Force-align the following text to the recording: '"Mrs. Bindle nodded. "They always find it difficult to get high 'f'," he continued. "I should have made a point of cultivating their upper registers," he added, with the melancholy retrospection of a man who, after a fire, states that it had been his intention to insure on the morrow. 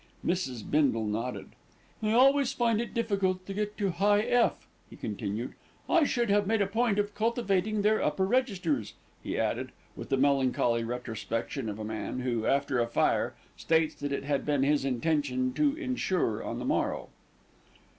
'"Mrs. 0.25 0.67
Bindle 0.67 1.05
nodded. 1.05 1.49
"They 2.01 2.11
always 2.11 2.51
find 2.53 2.81
it 2.81 2.91
difficult 2.95 3.45
to 3.45 3.53
get 3.53 3.79
high 3.79 4.21
'f'," 4.23 4.65
he 4.89 4.95
continued. 4.95 5.53
"I 5.87 6.05
should 6.05 6.31
have 6.31 6.47
made 6.47 6.59
a 6.63 6.65
point 6.65 6.97
of 6.97 7.13
cultivating 7.13 7.83
their 7.83 8.01
upper 8.01 8.25
registers," 8.25 8.95
he 9.21 9.37
added, 9.37 9.71
with 9.95 10.09
the 10.09 10.17
melancholy 10.17 10.83
retrospection 10.83 11.69
of 11.69 11.77
a 11.77 11.83
man 11.85 12.21
who, 12.21 12.47
after 12.47 12.79
a 12.79 12.87
fire, 12.87 13.35
states 13.55 13.93
that 13.93 14.11
it 14.11 14.23
had 14.23 14.43
been 14.43 14.63
his 14.63 14.85
intention 14.85 15.53
to 15.53 15.75
insure 15.75 16.43
on 16.43 16.57
the 16.57 16.65
morrow. 16.65 17.09